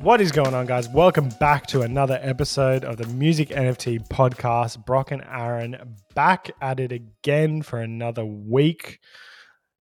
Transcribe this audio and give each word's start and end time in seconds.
What 0.00 0.22
is 0.22 0.32
going 0.32 0.54
on, 0.54 0.64
guys? 0.64 0.88
Welcome 0.88 1.28
back 1.40 1.66
to 1.66 1.82
another 1.82 2.18
episode 2.22 2.86
of 2.86 2.96
the 2.96 3.06
Music 3.08 3.50
NFT 3.50 4.08
podcast. 4.08 4.86
Brok 4.86 5.10
and 5.10 5.22
Aaron 5.30 5.96
back 6.14 6.50
at 6.62 6.80
it 6.80 6.90
again 6.90 7.60
for 7.60 7.78
another 7.78 8.24
week. 8.24 8.98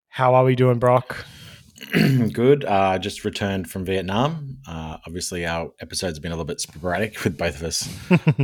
How 0.09 0.35
are 0.35 0.43
we 0.43 0.57
doing, 0.57 0.77
Brok? 0.77 1.25
Good. 2.33 2.65
Uh, 2.65 2.99
just 2.99 3.23
returned 3.23 3.69
from 3.69 3.85
Vietnam. 3.85 4.57
Uh, 4.67 4.97
obviously, 5.07 5.45
our 5.45 5.71
episodes 5.79 6.17
have 6.17 6.21
been 6.21 6.33
a 6.33 6.35
little 6.35 6.43
bit 6.43 6.59
sporadic 6.59 7.23
with 7.23 7.37
both 7.37 7.55
of 7.55 7.63
us 7.63 7.87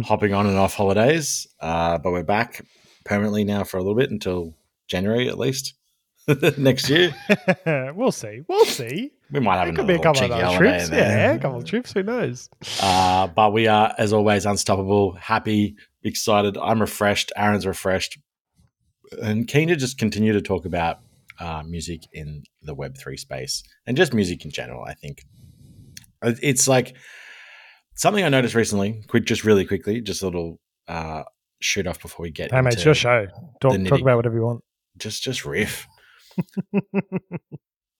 hopping 0.05 0.33
on 0.33 0.47
and 0.47 0.57
off 0.57 0.75
holidays, 0.75 1.45
uh, 1.59 1.97
but 1.97 2.13
we're 2.13 2.23
back 2.23 2.65
permanently 3.03 3.43
now 3.43 3.65
for 3.65 3.75
a 3.75 3.81
little 3.81 3.97
bit 3.97 4.11
until 4.11 4.53
January 4.87 5.27
at 5.27 5.37
least 5.37 5.73
next 6.57 6.89
year. 6.89 7.13
we'll 7.93 8.13
see. 8.13 8.43
We'll 8.47 8.63
see. 8.63 9.11
We 9.31 9.39
might 9.39 9.57
have 9.57 9.65
There 9.65 9.73
could 9.73 9.89
another 9.89 9.93
be 9.93 9.99
a 9.99 10.03
couple 10.03 10.23
of 10.23 10.29
cheeky 10.29 10.41
those 10.41 10.57
trips. 10.57 10.89
Yeah, 10.89 11.31
a 11.33 11.39
couple 11.39 11.57
of 11.57 11.65
trips. 11.65 11.93
Who 11.93 12.03
knows? 12.03 12.49
Uh, 12.81 13.27
but 13.27 13.53
we 13.53 13.67
are, 13.67 13.93
as 13.97 14.13
always, 14.13 14.45
unstoppable, 14.45 15.13
happy, 15.13 15.75
excited. 16.03 16.57
I'm 16.57 16.79
refreshed. 16.79 17.31
Aaron's 17.35 17.65
refreshed, 17.65 18.19
and 19.21 19.47
keen 19.47 19.69
to 19.69 19.75
just 19.75 19.97
continue 19.97 20.33
to 20.33 20.41
talk 20.41 20.65
about 20.65 20.99
uh, 21.39 21.63
music 21.65 22.01
in 22.13 22.43
the 22.61 22.75
Web3 22.75 23.19
space 23.19 23.63
and 23.85 23.97
just 23.97 24.13
music 24.13 24.45
in 24.45 24.51
general. 24.51 24.83
I 24.83 24.93
think 24.93 25.25
it's 26.21 26.67
like 26.67 26.95
something 27.95 28.23
I 28.23 28.29
noticed 28.29 28.55
recently. 28.55 29.03
Quick, 29.07 29.25
just 29.25 29.43
really 29.43 29.65
quickly, 29.65 30.01
just 30.01 30.21
a 30.21 30.25
little 30.25 30.59
uh, 30.87 31.23
shoot 31.59 31.87
off 31.87 32.01
before 32.01 32.23
we 32.23 32.31
get. 32.31 32.51
Hey, 32.51 32.61
mate, 32.61 32.73
it's 32.73 32.85
your 32.85 32.93
show. 32.93 33.27
Talk, 33.59 33.83
talk 33.85 34.01
about 34.01 34.17
whatever 34.17 34.35
you 34.35 34.43
want. 34.43 34.63
Just, 34.97 35.23
just 35.23 35.45
riff. 35.45 35.87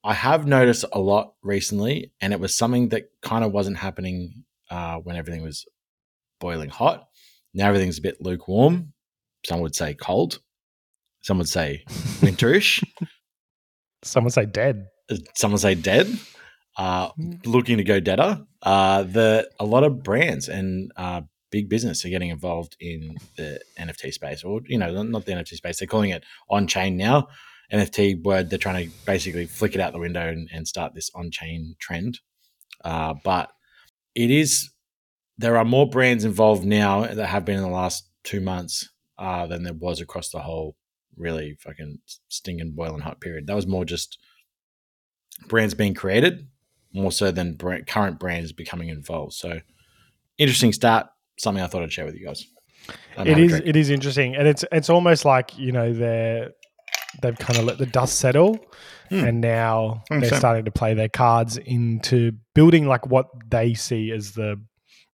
I 0.06 0.14
have 0.14 0.46
noticed 0.46 0.84
a 0.92 1.00
lot 1.00 1.34
recently, 1.42 2.12
and 2.20 2.32
it 2.32 2.38
was 2.38 2.54
something 2.54 2.90
that 2.90 3.10
kind 3.22 3.44
of 3.44 3.50
wasn't 3.50 3.76
happening 3.76 4.44
uh, 4.70 4.98
when 4.98 5.16
everything 5.16 5.42
was 5.42 5.66
boiling 6.38 6.68
hot. 6.68 7.08
Now 7.52 7.66
everything's 7.66 7.98
a 7.98 8.02
bit 8.02 8.20
lukewarm. 8.20 8.92
Some 9.44 9.60
would 9.60 9.74
say 9.74 9.94
cold. 9.94 10.38
Some 11.22 11.38
would 11.38 11.48
say 11.48 11.82
winterish. 12.20 12.84
Some 14.04 14.22
would 14.22 14.32
say 14.32 14.46
dead. 14.46 14.86
Some 15.34 15.50
would 15.50 15.60
say 15.60 15.74
dead. 15.74 16.06
Uh, 16.78 17.08
looking 17.44 17.78
to 17.78 17.84
go 17.84 17.98
deader. 17.98 18.44
Uh, 18.62 19.02
the 19.02 19.50
a 19.58 19.64
lot 19.64 19.82
of 19.82 20.04
brands 20.04 20.48
and 20.48 20.92
uh, 20.96 21.22
big 21.50 21.68
business 21.68 22.04
are 22.04 22.10
getting 22.10 22.28
involved 22.28 22.76
in 22.78 23.16
the 23.36 23.60
NFT 23.76 24.12
space, 24.12 24.44
or 24.44 24.60
you 24.66 24.78
know, 24.78 25.02
not 25.02 25.24
the 25.24 25.32
NFT 25.32 25.54
space. 25.56 25.80
They're 25.80 25.88
calling 25.88 26.10
it 26.10 26.22
on 26.48 26.68
chain 26.68 26.96
now. 26.96 27.26
NFT 27.72 28.22
word. 28.22 28.50
They're 28.50 28.58
trying 28.58 28.88
to 28.88 28.96
basically 29.04 29.46
flick 29.46 29.74
it 29.74 29.80
out 29.80 29.92
the 29.92 29.98
window 29.98 30.28
and, 30.28 30.48
and 30.52 30.66
start 30.66 30.94
this 30.94 31.10
on 31.14 31.30
chain 31.30 31.76
trend. 31.78 32.20
Uh, 32.84 33.14
but 33.24 33.50
it 34.14 34.30
is 34.30 34.70
there 35.38 35.56
are 35.56 35.64
more 35.64 35.88
brands 35.88 36.24
involved 36.24 36.64
now 36.64 37.06
that 37.06 37.26
have 37.26 37.44
been 37.44 37.56
in 37.56 37.62
the 37.62 37.68
last 37.68 38.08
two 38.24 38.40
months 38.40 38.88
uh, 39.18 39.46
than 39.46 39.62
there 39.62 39.74
was 39.74 40.00
across 40.00 40.30
the 40.30 40.40
whole 40.40 40.76
really 41.16 41.56
fucking 41.60 41.98
stinking 42.28 42.72
boiling 42.72 43.00
hot 43.00 43.20
period. 43.20 43.46
That 43.46 43.56
was 43.56 43.66
more 43.66 43.84
just 43.84 44.18
brands 45.48 45.74
being 45.74 45.94
created 45.94 46.48
more 46.92 47.12
so 47.12 47.30
than 47.30 47.54
brand, 47.54 47.86
current 47.86 48.18
brands 48.18 48.52
becoming 48.52 48.88
involved. 48.88 49.34
So 49.34 49.60
interesting 50.38 50.72
start. 50.72 51.06
Something 51.38 51.62
I 51.62 51.66
thought 51.66 51.82
I'd 51.82 51.92
share 51.92 52.06
with 52.06 52.14
you 52.14 52.26
guys. 52.26 52.46
It 53.18 53.38
is. 53.38 53.52
It 53.52 53.76
is 53.76 53.90
interesting, 53.90 54.36
and 54.36 54.46
it's 54.46 54.64
it's 54.72 54.88
almost 54.88 55.24
like 55.24 55.58
you 55.58 55.72
know 55.72 55.92
they're 55.92 56.50
they've 57.22 57.36
kind 57.38 57.58
of 57.58 57.64
let 57.64 57.78
the 57.78 57.86
dust 57.86 58.18
settle, 58.18 58.58
Hmm. 59.08 59.24
and 59.24 59.40
now 59.40 60.02
they're 60.10 60.20
100%. 60.20 60.38
starting 60.38 60.64
to 60.64 60.70
play 60.72 60.92
their 60.94 61.08
cards 61.08 61.56
into 61.58 62.32
building 62.54 62.86
like 62.86 63.06
what 63.06 63.26
they 63.48 63.72
see 63.74 64.10
as 64.10 64.32
the 64.32 64.60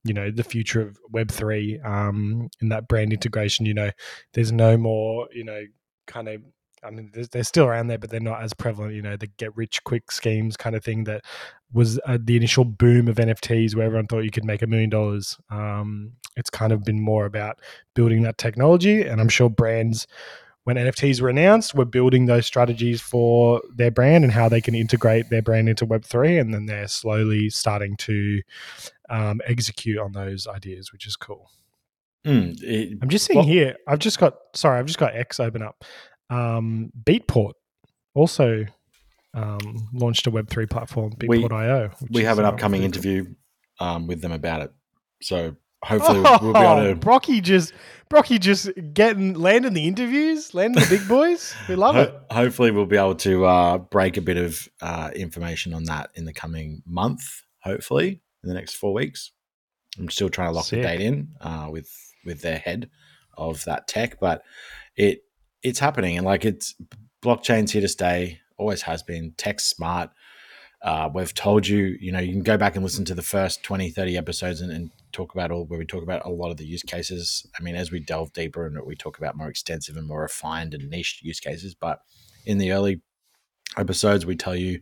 you 0.04 0.14
know 0.14 0.30
the 0.30 0.42
future 0.44 0.80
of 0.80 0.98
Web 1.10 1.30
three 1.30 1.78
um, 1.80 2.48
in 2.60 2.70
that 2.70 2.88
brand 2.88 3.12
integration. 3.12 3.66
You 3.66 3.74
know, 3.74 3.90
there's 4.34 4.50
no 4.52 4.76
more 4.76 5.28
you 5.32 5.44
know 5.44 5.62
kind 6.06 6.28
of. 6.28 6.42
I 6.84 6.90
mean, 6.90 7.12
they're, 7.14 7.26
they're 7.26 7.44
still 7.44 7.66
around 7.66 7.86
there, 7.86 7.98
but 7.98 8.10
they're 8.10 8.18
not 8.18 8.42
as 8.42 8.52
prevalent. 8.54 8.94
You 8.94 9.02
know, 9.02 9.16
the 9.16 9.28
get 9.28 9.56
rich 9.56 9.84
quick 9.84 10.10
schemes 10.10 10.56
kind 10.56 10.74
of 10.74 10.82
thing 10.82 11.04
that 11.04 11.22
was 11.72 12.00
uh, 12.06 12.18
the 12.20 12.36
initial 12.36 12.64
boom 12.64 13.06
of 13.06 13.16
NFTs, 13.18 13.76
where 13.76 13.86
everyone 13.86 14.08
thought 14.08 14.24
you 14.24 14.32
could 14.32 14.44
make 14.44 14.62
a 14.62 14.66
million 14.66 14.90
dollars. 14.90 15.38
Um, 15.48 16.14
it's 16.36 16.50
kind 16.50 16.72
of 16.72 16.82
been 16.82 17.00
more 17.00 17.24
about 17.24 17.60
building 17.94 18.22
that 18.22 18.36
technology. 18.38 19.02
And 19.02 19.20
I'm 19.20 19.28
sure 19.28 19.48
brands, 19.48 20.08
when 20.64 20.76
NFTs 20.76 21.20
were 21.20 21.28
announced, 21.28 21.74
were 21.74 21.84
building 21.84 22.26
those 22.26 22.46
strategies 22.46 23.00
for 23.00 23.60
their 23.74 23.90
brand 23.90 24.22
and 24.24 24.32
how 24.32 24.48
they 24.48 24.60
can 24.60 24.74
integrate 24.74 25.28
their 25.28 25.42
brand 25.42 25.68
into 25.68 25.86
Web3. 25.86 26.40
And 26.40 26.54
then 26.54 26.66
they're 26.66 26.86
slowly 26.88 27.50
starting 27.50 27.96
to 27.98 28.42
um, 29.10 29.40
execute 29.46 29.98
on 29.98 30.12
those 30.12 30.46
ideas, 30.46 30.92
which 30.92 31.06
is 31.06 31.16
cool. 31.16 31.50
Mm, 32.24 32.62
it- 32.62 32.98
I'm 33.02 33.08
just 33.08 33.24
seeing 33.26 33.38
Well- 33.40 33.48
here, 33.48 33.76
I've 33.88 33.98
just 33.98 34.18
got, 34.20 34.36
sorry, 34.54 34.78
I've 34.78 34.86
just 34.86 34.98
got 35.00 35.16
X 35.16 35.40
open 35.40 35.62
up. 35.62 35.84
Um, 36.30 36.92
Beatport 37.04 37.52
also 38.14 38.64
um, 39.34 39.88
launched 39.92 40.26
a 40.26 40.30
Web3 40.30 40.70
platform, 40.70 41.12
We- 41.26 41.38
Beatport.io. 41.42 41.88
which 42.00 42.10
we 42.12 42.22
have 42.24 42.38
an 42.38 42.44
upcoming 42.44 42.84
interview 42.84 43.34
um, 43.80 44.06
with 44.06 44.20
them 44.20 44.30
about 44.32 44.62
it. 44.62 44.72
So 45.22 45.56
hopefully 45.82 46.20
we'll 46.20 46.38
be 46.52 46.58
able 46.58 46.58
Oh, 46.58 46.88
to 46.88 46.94
Brocky 46.94 47.40
just 47.40 47.72
Brocky 48.08 48.38
just 48.38 48.68
getting 48.92 49.34
landing 49.34 49.72
the 49.72 49.86
interviews, 49.88 50.52
landing 50.54 50.82
the 50.82 50.98
big 50.98 51.08
boys. 51.08 51.54
We 51.68 51.76
love 51.76 51.96
it. 51.96 52.14
Hopefully, 52.30 52.70
we'll 52.70 52.84
be 52.86 52.96
able 52.98 53.14
to 53.16 53.44
uh, 53.46 53.78
break 53.78 54.16
a 54.16 54.20
bit 54.20 54.36
of 54.36 54.68
uh, 54.82 55.10
information 55.14 55.72
on 55.72 55.84
that 55.84 56.10
in 56.14 56.24
the 56.26 56.32
coming 56.34 56.82
month. 56.86 57.22
Hopefully, 57.62 58.20
in 58.42 58.48
the 58.48 58.54
next 58.54 58.74
four 58.74 58.92
weeks. 58.92 59.32
I'm 59.98 60.08
still 60.10 60.28
trying 60.30 60.48
to 60.48 60.52
lock 60.52 60.64
Sick. 60.66 60.82
the 60.82 60.88
date 60.88 61.00
in 61.00 61.28
uh, 61.40 61.68
with 61.70 61.90
with 62.24 62.40
their 62.42 62.58
head 62.58 62.90
of 63.36 63.64
that 63.64 63.88
tech, 63.88 64.20
but 64.20 64.42
it 64.96 65.20
it's 65.62 65.78
happening 65.78 66.16
and 66.16 66.26
like 66.26 66.44
it's 66.44 66.74
blockchain's 67.22 67.72
here 67.72 67.82
to 67.82 67.88
stay. 67.88 68.40
Always 68.58 68.82
has 68.82 69.02
been. 69.02 69.32
Tech 69.36 69.58
smart. 69.60 70.10
Uh, 70.82 71.08
we've 71.14 71.32
told 71.34 71.66
you, 71.66 71.96
you 72.00 72.10
know, 72.10 72.18
you 72.18 72.32
can 72.32 72.42
go 72.42 72.56
back 72.56 72.74
and 72.74 72.84
listen 72.84 73.04
to 73.04 73.14
the 73.14 73.22
first 73.22 73.62
20, 73.62 73.90
30 73.90 74.16
episodes 74.16 74.60
and, 74.60 74.72
and 74.72 74.90
talk 75.12 75.32
about 75.32 75.52
all 75.52 75.64
where 75.64 75.78
we 75.78 75.86
talk 75.86 76.02
about 76.02 76.26
a 76.26 76.30
lot 76.30 76.50
of 76.50 76.56
the 76.56 76.66
use 76.66 76.82
cases. 76.82 77.46
I 77.58 77.62
mean, 77.62 77.76
as 77.76 77.92
we 77.92 78.00
delve 78.00 78.32
deeper 78.32 78.66
and 78.66 78.76
we 78.84 78.96
talk 78.96 79.16
about 79.18 79.36
more 79.36 79.48
extensive 79.48 79.96
and 79.96 80.08
more 80.08 80.22
refined 80.22 80.74
and 80.74 80.90
niche 80.90 81.20
use 81.22 81.38
cases, 81.38 81.74
but 81.74 82.00
in 82.44 82.58
the 82.58 82.72
early 82.72 83.00
episodes, 83.76 84.26
we 84.26 84.34
tell 84.34 84.56
you 84.56 84.80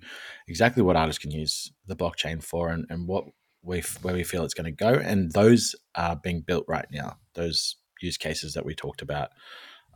exactly 0.49 0.83
what 0.83 0.97
artists 0.97 1.21
can 1.21 1.31
use 1.31 1.71
the 1.87 1.97
blockchain 1.97 2.43
for 2.43 2.71
and, 2.71 2.87
and 2.89 3.07
what 3.07 3.25
we 3.63 3.83
where 4.01 4.15
we 4.15 4.25
feel 4.25 4.45
it's 4.45 4.55
going 4.55 4.65
to 4.65 4.71
go. 4.71 4.95
And 4.95 5.33
those 5.33 5.75
are 5.95 6.17
being 6.17 6.41
built 6.41 6.65
right 6.67 6.87
now. 6.91 7.19
Those 7.35 7.77
use 8.01 8.17
cases 8.17 8.55
that 8.55 8.65
we 8.65 8.75
talked 8.75 9.03
about 9.03 9.31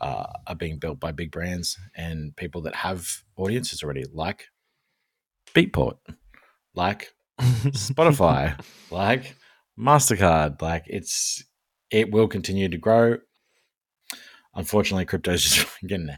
uh, 0.02 0.26
are 0.46 0.54
being 0.54 0.78
built 0.78 1.00
by 1.00 1.12
big 1.12 1.30
brands 1.30 1.78
and 1.96 2.36
people 2.36 2.60
that 2.62 2.74
have 2.74 3.22
audiences 3.36 3.82
already, 3.82 4.04
like 4.12 4.48
Beatport, 5.54 5.96
like 6.74 7.14
Spotify, 7.40 8.60
like 8.90 9.36
Mastercard. 9.78 10.60
Like 10.60 10.84
it's 10.86 11.44
it 11.90 12.10
will 12.10 12.28
continue 12.28 12.68
to 12.68 12.76
grow. 12.76 13.18
Unfortunately, 14.54 15.04
crypto's 15.04 15.42
just 15.48 15.66
getting 15.86 16.10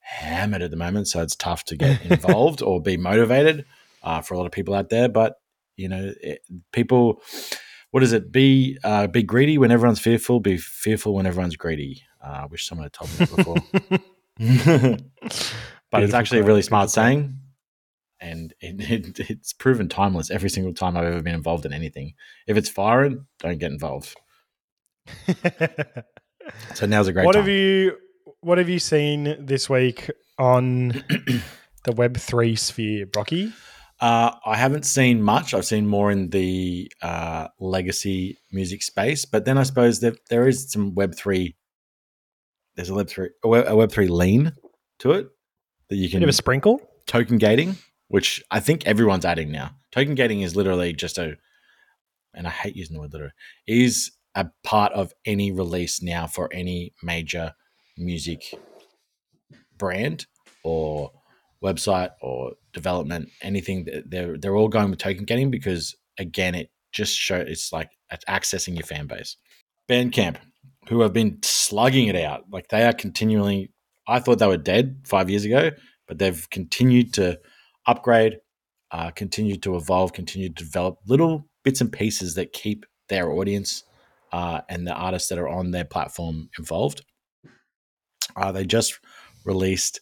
hammered 0.00 0.62
at 0.62 0.70
the 0.70 0.76
moment, 0.76 1.08
so 1.08 1.22
it's 1.22 1.36
tough 1.36 1.64
to 1.66 1.76
get 1.76 2.02
involved 2.10 2.62
or 2.62 2.80
be 2.80 2.96
motivated 2.96 3.64
uh, 4.02 4.20
for 4.20 4.34
a 4.34 4.38
lot 4.38 4.46
of 4.46 4.52
people 4.52 4.74
out 4.74 4.88
there. 4.88 5.08
But 5.08 5.34
you 5.76 5.88
know, 5.88 6.12
it, 6.22 6.40
people, 6.72 7.22
what 7.90 8.02
is 8.02 8.12
it? 8.12 8.32
Be 8.32 8.78
uh, 8.82 9.06
be 9.06 9.22
greedy 9.22 9.58
when 9.58 9.70
everyone's 9.70 10.00
fearful. 10.00 10.40
Be 10.40 10.56
fearful 10.56 11.14
when 11.14 11.26
everyone's 11.26 11.56
greedy. 11.56 12.02
Uh, 12.24 12.40
I 12.42 12.46
wish 12.46 12.66
someone 12.66 12.86
had 12.86 12.92
told 12.92 13.10
me 13.10 13.26
that 13.26 13.36
before. 13.36 13.54
but 14.38 16.02
it's 16.02 16.12
Beautiful 16.12 16.16
actually 16.16 16.40
a 16.40 16.44
really 16.44 16.62
smart 16.62 16.90
saying, 16.90 17.38
and 18.20 18.54
it, 18.60 18.90
it, 19.18 19.30
it's 19.30 19.52
proven 19.52 19.88
timeless 19.88 20.30
every 20.30 20.50
single 20.50 20.74
time 20.74 20.96
I've 20.96 21.04
ever 21.04 21.22
been 21.22 21.34
involved 21.34 21.66
in 21.66 21.72
anything. 21.72 22.14
If 22.46 22.56
it's 22.56 22.68
firing, 22.68 23.26
don't 23.40 23.58
get 23.58 23.72
involved. 23.72 24.16
So 26.74 26.86
now's 26.86 27.08
a 27.08 27.12
great 27.12 27.26
what 27.26 27.32
time. 27.32 27.42
have 27.42 27.48
you 27.48 27.96
What 28.40 28.58
have 28.58 28.68
you 28.68 28.78
seen 28.78 29.36
this 29.38 29.68
week 29.68 30.10
on 30.38 30.88
the 31.84 31.92
Web 31.94 32.16
three 32.16 32.56
sphere, 32.56 33.06
Brocky? 33.06 33.52
Uh, 34.00 34.32
I 34.46 34.56
haven't 34.56 34.84
seen 34.84 35.22
much. 35.22 35.54
I've 35.54 35.64
seen 35.64 35.86
more 35.86 36.10
in 36.10 36.30
the 36.30 36.90
uh, 37.02 37.48
legacy 37.58 38.38
music 38.52 38.82
space, 38.82 39.24
but 39.24 39.44
then 39.44 39.58
I 39.58 39.64
suppose 39.64 40.00
that 40.00 40.28
there 40.28 40.46
is 40.46 40.70
some 40.70 40.94
Web 40.94 41.14
three. 41.16 41.56
There's 42.76 42.90
a 42.90 42.94
Web 42.94 43.08
three, 43.08 43.30
a 43.42 43.76
Web, 43.76 43.90
three 43.90 44.06
lean 44.06 44.52
to 45.00 45.12
it 45.12 45.28
that 45.88 45.96
you 45.96 46.08
can 46.08 46.22
of 46.22 46.28
a 46.28 46.32
sprinkle. 46.32 46.80
token 47.06 47.38
gating, 47.38 47.76
which 48.08 48.42
I 48.50 48.60
think 48.60 48.86
everyone's 48.86 49.24
adding 49.24 49.52
now. 49.52 49.72
Token 49.92 50.14
gating 50.14 50.40
is 50.40 50.56
literally 50.56 50.92
just 50.92 51.18
a, 51.18 51.36
and 52.34 52.46
I 52.46 52.50
hate 52.50 52.76
using 52.76 52.94
the 52.94 53.00
word 53.00 53.12
literally, 53.12 53.32
is 53.66 54.10
a 54.34 54.48
part 54.64 54.92
of 54.92 55.12
any 55.24 55.52
release 55.52 56.02
now 56.02 56.26
for 56.26 56.48
any 56.52 56.94
major 57.02 57.54
music 57.96 58.54
brand 59.76 60.26
or 60.64 61.12
website 61.62 62.10
or 62.20 62.52
development, 62.72 63.30
anything. 63.42 63.84
that 63.84 64.10
They're 64.10 64.38
they're 64.38 64.56
all 64.56 64.68
going 64.68 64.90
with 64.90 64.98
token 64.98 65.24
gating 65.24 65.50
because 65.50 65.96
again, 66.18 66.54
it 66.54 66.70
just 66.92 67.16
show 67.16 67.36
it's 67.36 67.72
like 67.72 67.90
accessing 68.28 68.74
your 68.74 68.86
fan 68.86 69.06
base. 69.06 69.36
Bandcamp, 69.88 70.36
who 70.88 71.00
have 71.00 71.12
been 71.12 71.38
slugging 71.42 72.08
it 72.08 72.16
out, 72.16 72.44
like 72.50 72.68
they 72.68 72.84
are 72.84 72.92
continually. 72.92 73.72
I 74.06 74.20
thought 74.20 74.38
they 74.38 74.46
were 74.46 74.56
dead 74.56 75.02
five 75.04 75.28
years 75.28 75.44
ago, 75.44 75.70
but 76.06 76.18
they've 76.18 76.48
continued 76.50 77.12
to 77.14 77.38
upgrade, 77.88 78.38
uh, 78.92 79.10
continued 79.10 79.62
to 79.62 79.76
evolve, 79.76 80.12
continue 80.12 80.48
to 80.48 80.54
develop 80.54 80.98
little 81.06 81.48
bits 81.64 81.80
and 81.80 81.92
pieces 81.92 82.34
that 82.36 82.52
keep 82.52 82.86
their 83.08 83.32
audience 83.32 83.84
uh, 84.32 84.60
and 84.68 84.86
the 84.86 84.92
artists 84.94 85.28
that 85.30 85.38
are 85.38 85.48
on 85.48 85.72
their 85.72 85.84
platform 85.84 86.48
involved. 86.58 87.04
Uh, 88.36 88.52
they 88.52 88.64
just 88.64 89.00
released 89.44 90.00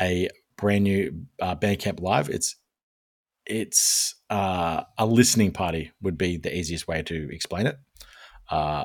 a 0.00 0.28
brand 0.56 0.84
new 0.84 1.26
uh, 1.40 1.54
Bandcamp 1.54 2.00
Live. 2.00 2.28
It's 2.28 2.56
it's 3.46 4.14
uh, 4.28 4.82
a 4.98 5.06
listening 5.06 5.52
party 5.52 5.92
would 6.02 6.18
be 6.18 6.36
the 6.36 6.54
easiest 6.54 6.86
way 6.86 7.02
to 7.02 7.30
explain 7.32 7.66
it, 7.66 7.78
uh, 8.50 8.84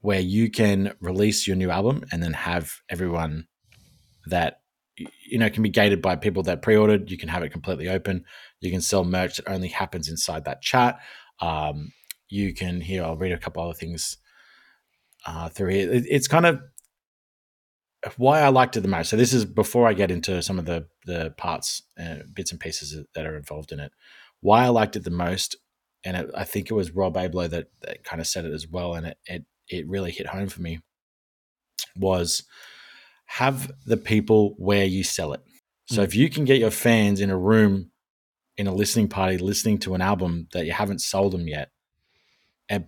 where 0.00 0.20
you 0.20 0.50
can 0.50 0.94
release 1.00 1.46
your 1.46 1.56
new 1.56 1.70
album 1.70 2.04
and 2.12 2.22
then 2.22 2.32
have 2.32 2.72
everyone 2.88 3.46
that 4.26 4.60
you 4.96 5.38
know 5.38 5.50
can 5.50 5.62
be 5.62 5.68
gated 5.68 6.00
by 6.00 6.16
people 6.16 6.42
that 6.44 6.62
pre-ordered. 6.62 7.10
You 7.10 7.18
can 7.18 7.28
have 7.28 7.42
it 7.42 7.52
completely 7.52 7.88
open. 7.88 8.24
You 8.60 8.70
can 8.70 8.80
sell 8.80 9.04
merch 9.04 9.36
that 9.36 9.48
only 9.48 9.68
happens 9.68 10.08
inside 10.08 10.44
that 10.44 10.62
chat. 10.62 10.98
Um, 11.40 11.92
you 12.28 12.54
can 12.54 12.80
here. 12.80 13.04
I'll 13.04 13.16
read 13.16 13.32
a 13.32 13.38
couple 13.38 13.62
other 13.62 13.74
things 13.74 14.18
uh, 15.26 15.48
through 15.48 15.70
here. 15.70 15.92
It, 15.92 16.04
it's 16.08 16.28
kind 16.28 16.46
of 16.46 16.60
why 18.16 18.40
I 18.40 18.48
liked 18.48 18.76
it 18.76 18.80
the 18.80 18.88
most. 18.88 19.10
So 19.10 19.16
this 19.16 19.32
is 19.32 19.44
before 19.44 19.86
I 19.86 19.92
get 19.92 20.10
into 20.10 20.42
some 20.42 20.58
of 20.58 20.64
the 20.64 20.86
the 21.04 21.34
parts, 21.36 21.82
uh, 21.98 22.16
bits 22.32 22.52
and 22.52 22.60
pieces 22.60 22.96
that 23.14 23.26
are 23.26 23.36
involved 23.36 23.72
in 23.72 23.80
it. 23.80 23.92
Why 24.40 24.64
I 24.64 24.68
liked 24.68 24.96
it 24.96 25.04
the 25.04 25.10
most, 25.10 25.56
and 26.04 26.16
it, 26.16 26.30
I 26.34 26.44
think 26.44 26.70
it 26.70 26.74
was 26.74 26.92
Rob 26.92 27.14
Abelow 27.14 27.48
that, 27.50 27.68
that 27.82 28.04
kind 28.04 28.20
of 28.20 28.26
said 28.26 28.44
it 28.44 28.52
as 28.52 28.68
well, 28.68 28.94
and 28.94 29.08
it, 29.08 29.18
it 29.26 29.44
it 29.68 29.88
really 29.88 30.12
hit 30.12 30.28
home 30.28 30.48
for 30.48 30.62
me. 30.62 30.80
Was 31.96 32.44
have 33.26 33.70
the 33.84 33.96
people 33.96 34.54
where 34.58 34.84
you 34.84 35.04
sell 35.04 35.32
it. 35.32 35.42
So 35.88 36.02
if 36.02 36.16
you 36.16 36.28
can 36.28 36.44
get 36.44 36.58
your 36.58 36.72
fans 36.72 37.20
in 37.20 37.30
a 37.30 37.38
room 37.38 37.92
in 38.56 38.66
a 38.66 38.74
listening 38.74 39.08
party 39.08 39.38
listening 39.38 39.78
to 39.78 39.94
an 39.94 40.00
album 40.00 40.48
that 40.52 40.66
you 40.66 40.72
haven't 40.72 41.00
sold 41.00 41.32
them 41.32 41.46
yet, 41.46 41.70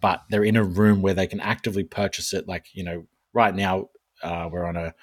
but 0.01 0.23
they're 0.31 0.45
in 0.45 0.57
a 0.57 0.65
room 0.65 1.03
where 1.03 1.15
they 1.15 1.27
can 1.27 1.41
actively 1.41 1.85
purchase 1.85 2.33
it. 2.33 2.49
Like 2.49 2.67
you 2.73 2.83
know, 2.83 3.07
right 3.33 3.55
now 3.55 3.91
uh, 4.23 4.49
we're 4.51 4.65
on 4.65 4.77
a 4.77 4.95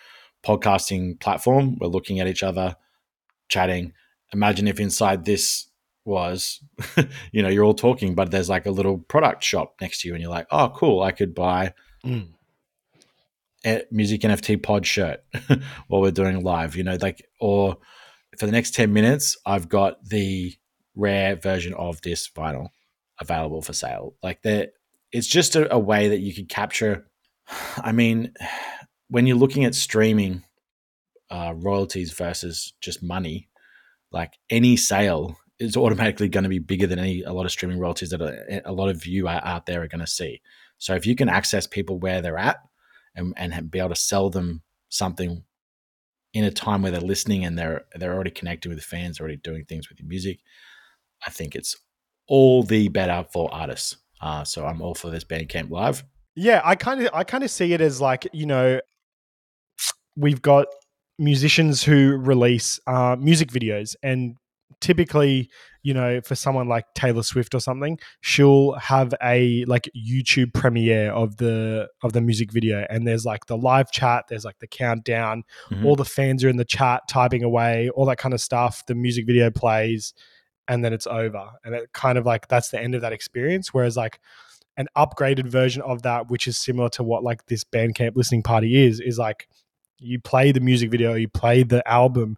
podcasting 0.46 1.20
platform. 1.20 1.78
We're 1.80 1.88
looking 1.88 2.20
at 2.20 2.28
each 2.28 2.44
other, 2.44 2.76
chatting. 3.50 3.94
Imagine 4.34 4.68
if 4.68 4.80
inside 4.80 5.24
this 5.26 5.68
was, 6.04 6.62
you 7.32 7.42
know, 7.42 7.50
you're 7.50 7.64
all 7.64 7.74
talking, 7.74 8.16
but 8.16 8.32
there's 8.32 8.50
like 8.50 8.66
a 8.66 8.72
little 8.72 8.98
product 8.98 9.44
shop 9.44 9.76
next 9.82 10.02
to 10.02 10.08
you, 10.08 10.14
and 10.14 10.22
you're 10.22 10.32
like, 10.32 10.48
oh, 10.52 10.70
cool, 10.76 11.02
I 11.02 11.12
could 11.12 11.34
buy 11.34 11.74
mm. 12.06 12.28
Music 13.92 14.22
NFT 14.22 14.62
pod 14.62 14.86
shirt 14.86 15.24
while 15.88 16.02
we're 16.02 16.12
doing 16.12 16.44
live, 16.44 16.76
you 16.76 16.84
know, 16.84 16.98
like, 17.02 17.28
or 17.40 17.78
for 18.38 18.46
the 18.46 18.52
next 18.52 18.76
10 18.76 18.94
minutes, 18.94 19.38
I've 19.46 19.70
got 19.70 20.04
the 20.06 20.54
rare 20.96 21.36
version 21.36 21.74
of 21.74 22.02
this 22.02 22.30
vinyl 22.30 22.70
available 23.20 23.62
for 23.62 23.74
sale. 23.74 24.16
Like, 24.22 24.42
that, 24.44 24.74
it's 25.12 25.28
just 25.28 25.56
a, 25.56 25.74
a 25.74 25.80
way 25.80 26.10
that 26.10 26.20
you 26.20 26.34
could 26.34 26.50
capture. 26.50 27.08
I 27.78 27.92
mean, 27.92 28.34
when 29.10 29.28
you're 29.28 29.38
looking 29.38 29.66
at 29.66 29.76
streaming 29.76 30.44
uh, 31.30 31.54
royalties 31.56 32.12
versus 32.14 32.74
just 32.82 33.02
money, 33.04 33.50
like 34.12 34.34
any 34.50 34.78
sale 34.78 35.38
is 35.60 35.78
automatically 35.78 36.30
going 36.30 36.44
to 36.44 36.50
be 36.50 36.60
bigger 36.60 36.88
than 36.88 37.00
any 37.00 37.24
a 37.24 37.34
lot 37.34 37.46
of 37.46 37.52
streaming 37.52 37.80
royalties 37.80 38.10
that 38.10 38.22
a, 38.22 38.62
a 38.66 38.74
lot 38.74 38.90
of 38.90 39.06
you 39.06 39.28
out 39.28 39.66
there 39.66 39.82
are 39.82 39.88
going 39.88 40.02
to 40.02 40.08
see. 40.08 40.42
So 40.78 40.96
if 40.96 41.06
you 41.06 41.16
can 41.16 41.30
access 41.30 41.66
people 41.66 42.00
where 42.00 42.22
they're 42.22 42.38
at 42.38 42.58
and, 43.16 43.34
and 43.38 43.72
be 43.72 43.80
able 43.80 43.90
to 43.90 43.96
sell 43.96 44.30
them 44.30 44.62
something 44.90 45.44
in 46.34 46.44
a 46.44 46.52
time 46.52 46.82
where 46.82 46.92
they're 46.92 47.02
listening 47.02 47.46
and 47.46 47.58
they're 47.58 47.86
they're 47.96 48.14
already 48.14 48.32
connected 48.32 48.70
with 48.70 48.84
fans, 48.84 49.20
already 49.20 49.38
doing 49.38 49.64
things 49.66 49.90
with 49.90 50.00
your 50.00 50.08
music, 50.08 50.40
I 51.26 51.30
think 51.30 51.56
it's 51.56 51.76
all 52.28 52.64
the 52.64 52.90
better 52.90 53.26
for 53.32 53.52
artists. 53.54 53.98
Uh, 54.22 54.44
so 54.44 54.66
I'm 54.66 54.82
all 54.82 54.96
for 54.96 55.10
this 55.10 55.24
Bandcamp 55.24 55.70
Live. 55.70 56.04
Yeah, 56.36 56.62
I 56.64 56.76
kind 56.76 57.02
of 57.02 57.10
I 57.14 57.24
kind 57.24 57.44
of 57.44 57.52
see 57.52 57.74
it 57.74 57.82
as 57.82 58.02
like 58.02 58.28
you 58.34 58.46
know 58.46 58.82
we've 60.18 60.42
got 60.42 60.68
musicians 61.18 61.84
who 61.84 62.18
release 62.18 62.80
uh, 62.88 63.16
music 63.18 63.50
videos 63.50 63.96
and 64.04 64.36
typically 64.81 65.50
you 65.83 65.94
know 65.94 66.19
for 66.22 66.36
someone 66.36 66.68
like 66.68 66.86
taylor 66.95 67.24
swift 67.24 67.54
or 67.54 67.60
something 67.60 67.98
she'll 68.22 68.74
have 68.74 69.13
a 69.24 69.66
like 69.66 69.89
youtube 69.95 70.54
premiere 70.54 71.12
of 71.12 71.38
the 71.38 71.88
of 72.04 72.13
the 72.13 72.22
music 72.22 72.51
video 72.51 72.86
and 72.89 73.07
there's 73.07 73.25
like 73.25 73.45
the 73.45 73.57
live 73.57 73.92
chat 73.92 74.25
there's 74.30 74.45
like 74.45 74.57
the 74.60 74.68
countdown 74.68 75.44
mm-hmm. 75.69 75.86
all 75.86 75.95
the 75.95 76.06
fans 76.06 76.44
are 76.44 76.50
in 76.50 76.57
the 76.57 76.66
chat 76.66 77.01
typing 77.10 77.44
away 77.44 77.89
all 77.89 78.06
that 78.06 78.18
kind 78.18 78.33
of 78.33 78.42
stuff 78.42 78.86
the 78.88 78.95
music 78.95 79.25
video 79.25 79.50
plays 79.50 80.13
and 80.68 80.83
then 80.83 80.94
it's 80.94 81.07
over 81.07 81.51
and 81.63 81.75
it 81.75 81.92
kind 81.94 82.18
of 82.18 82.25
like 82.25 82.48
that's 82.48 82.69
the 82.69 82.80
end 82.80 82.95
of 82.95 83.01
that 83.01 83.13
experience 83.13 83.74
whereas 83.74 83.95
like 83.95 84.19
an 84.77 84.88
upgraded 84.98 85.48
version 85.48 85.81
of 85.83 86.01
that 86.01 86.30
which 86.30 86.48
is 86.48 86.57
similar 86.57 86.89
to 86.89 87.04
what 87.04 87.24
like 87.24 87.45
this 87.45 87.63
bandcamp 87.63 88.16
listening 88.16 88.44
party 88.44 88.86
is 88.86 89.00
is 89.00 89.18
like 89.18 89.48
you 90.00 90.19
play 90.19 90.51
the 90.51 90.60
music 90.60 90.92
video, 90.92 91.13
you 91.13 91.27
play 91.27 91.63
the 91.63 91.88
album, 91.89 92.38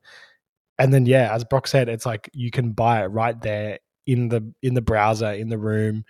and 0.79 0.93
then 0.93 1.05
yeah, 1.05 1.33
as 1.33 1.43
Brok 1.43 1.67
said, 1.67 1.89
it's 1.89 2.05
like 2.05 2.29
you 2.33 2.51
can 2.51 2.71
buy 2.71 3.03
it 3.03 3.07
right 3.07 3.39
there 3.39 3.79
in 4.05 4.29
the 4.29 4.53
in 4.61 4.73
the 4.73 4.81
browser 4.81 5.31
in 5.31 5.49
the 5.49 5.57
room. 5.57 6.05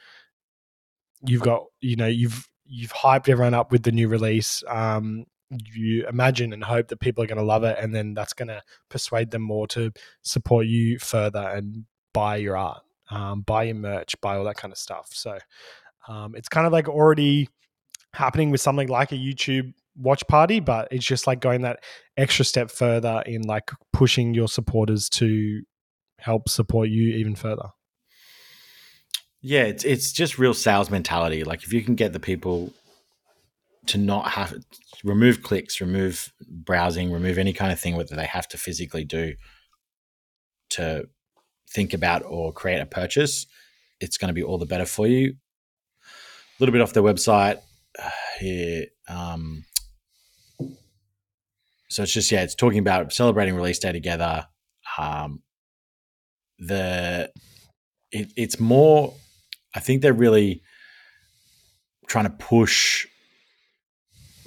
You've 1.26 1.42
got 1.42 1.66
you 1.82 1.96
know 1.96 2.08
you've 2.08 2.48
you've 2.66 2.94
hyped 2.94 3.30
everyone 3.30 3.54
up 3.54 3.72
with 3.72 3.84
the 3.84 3.92
new 3.92 4.08
release. 4.08 4.64
Um, 4.68 5.26
you 5.50 6.06
imagine 6.08 6.52
and 6.52 6.64
hope 6.64 6.90
that 6.90 7.00
people 7.00 7.24
are 7.24 7.28
going 7.28 7.38
to 7.38 7.44
love 7.44 7.64
it, 7.64 7.78
and 7.80 7.96
then 7.96 8.14
that's 8.14 8.34
going 8.34 8.50
to 8.50 8.62
persuade 8.90 9.32
them 9.32 9.42
more 9.42 9.68
to 9.68 9.92
support 10.22 10.68
you 10.68 11.00
further 11.00 11.50
and 11.50 11.86
buy 12.14 12.36
your 12.36 12.58
art, 12.58 12.82
um, 13.10 13.42
buy 13.42 13.64
your 13.64 13.76
merch, 13.76 14.20
buy 14.22 14.36
all 14.36 14.44
that 14.44 14.58
kind 14.58 14.72
of 14.72 14.78
stuff. 14.78 15.08
So 15.12 15.38
um, 16.08 16.36
it's 16.36 16.50
kind 16.50 16.68
of 16.68 16.74
like 16.74 16.90
already 16.90 17.48
happening 18.14 18.52
with 18.52 18.62
something 18.62 18.88
like 18.88 19.12
a 19.12 19.16
YouTube 19.16 19.74
watch 19.98 20.26
party, 20.28 20.60
but 20.60 20.88
it's 20.92 21.06
just 21.06 21.28
like 21.28 21.42
going 21.42 21.62
that 21.62 21.84
extra 22.16 22.46
step 22.46 22.72
further 22.72 23.24
in 23.26 23.44
like 23.44 23.72
pushing 23.92 24.34
your 24.34 24.48
supporters 24.48 25.10
to 25.10 25.62
help 26.20 26.50
support 26.50 26.90
you 26.90 27.16
even 27.16 27.36
further. 27.36 27.70
Yeah, 29.42 29.64
it's 29.64 29.84
it's 29.84 30.12
just 30.12 30.38
real 30.38 30.54
sales 30.54 30.90
mentality. 30.90 31.44
Like 31.44 31.64
if 31.64 31.72
you 31.72 31.82
can 31.82 31.96
get 31.96 32.14
the 32.14 32.20
people 32.20 32.74
to 33.88 33.98
not 33.98 34.30
have 34.32 34.54
remove 35.04 35.44
clicks, 35.44 35.80
remove 35.80 36.34
browsing, 36.48 37.12
remove 37.12 37.38
any 37.38 37.54
kind 37.54 37.72
of 37.72 37.80
thing 37.80 37.98
that 37.98 38.10
they 38.10 38.26
have 38.26 38.48
to 38.50 38.58
physically 38.58 39.04
do 39.04 39.36
to 40.70 41.08
think 41.70 41.94
about 41.94 42.24
or 42.26 42.52
create 42.52 42.80
a 42.80 42.86
purchase, 42.86 43.46
it's 44.00 44.18
going 44.18 44.30
to 44.30 44.34
be 44.34 44.44
all 44.44 44.58
the 44.58 44.66
better 44.66 44.86
for 44.86 45.08
you. 45.08 45.36
A 46.02 46.58
little 46.60 46.74
bit 46.74 46.82
off 46.82 46.94
their 46.94 47.04
website 47.04 47.60
here. 48.40 48.86
Um, 49.08 49.64
so 51.90 52.04
it's 52.04 52.14
just 52.14 52.32
yeah, 52.32 52.44
it's 52.44 52.56
talking 52.56 52.80
about 52.80 53.14
celebrating 53.14 53.56
release 53.56 53.80
day 53.80 53.92
together. 53.92 54.48
Um, 54.98 55.42
the 56.60 57.32
it, 58.12 58.32
it's 58.36 58.60
more. 58.60 59.14
I 59.76 59.80
think 59.80 60.02
they're 60.02 60.14
really 60.14 60.64
trying 62.08 62.26
to 62.26 62.32
push 62.32 63.06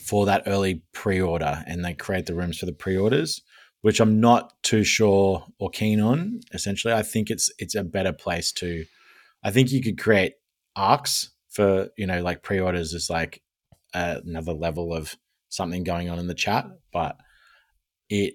for 0.02 0.26
that 0.26 0.42
early 0.46 0.82
pre-order, 0.92 1.62
and 1.66 1.84
they 1.84 1.94
create 1.94 2.26
the 2.26 2.34
rooms 2.34 2.58
for 2.58 2.66
the 2.66 2.72
pre-orders, 2.72 3.42
which 3.82 4.00
I'm 4.00 4.20
not 4.20 4.52
too 4.62 4.82
sure 4.82 5.46
or 5.58 5.70
keen 5.70 6.00
on. 6.00 6.40
Essentially, 6.52 6.92
I 6.92 7.02
think 7.02 7.30
it's 7.30 7.50
it's 7.58 7.74
a 7.74 7.84
better 7.84 8.12
place 8.12 8.52
to. 8.52 8.84
I 9.42 9.50
think 9.50 9.72
you 9.72 9.82
could 9.82 9.98
create 9.98 10.34
arcs 10.76 11.30
for 11.48 11.88
you 11.96 12.06
know 12.06 12.20
like 12.22 12.42
pre-orders 12.42 12.92
is 12.92 13.08
like 13.08 13.42
another 13.94 14.52
level 14.52 14.94
of 14.94 15.16
something 15.48 15.84
going 15.84 16.10
on 16.10 16.18
in 16.18 16.26
the 16.26 16.34
chat, 16.34 16.66
but 16.92 17.16
it 18.10 18.34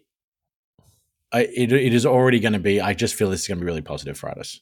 it, 1.34 1.72
it 1.72 1.94
is 1.94 2.06
already 2.06 2.40
going 2.40 2.54
to 2.54 2.60
be. 2.60 2.80
I 2.80 2.94
just 2.94 3.16
feel 3.16 3.30
this 3.30 3.42
is 3.42 3.48
going 3.48 3.58
to 3.58 3.62
be 3.62 3.68
really 3.68 3.82
positive 3.82 4.18
for 4.18 4.30
artists. 4.30 4.62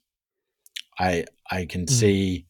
I 1.00 1.26
I 1.50 1.66
can 1.66 1.86
mm. 1.86 1.90
see 1.90 2.48